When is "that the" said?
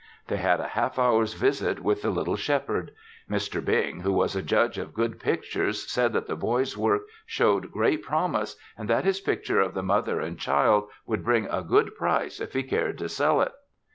6.13-6.35